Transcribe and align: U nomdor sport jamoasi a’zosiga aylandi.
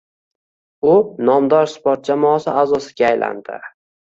U 0.93 0.95
nomdor 1.29 1.69
sport 1.73 2.09
jamoasi 2.13 2.57
a’zosiga 2.63 3.07
aylandi. 3.13 3.61